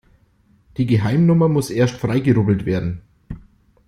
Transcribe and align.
Die 0.77 0.87
Geheimnummer 0.87 1.47
muss 1.47 1.69
erst 1.69 1.97
freigerubbelt 1.97 2.65
werden. 2.65 3.03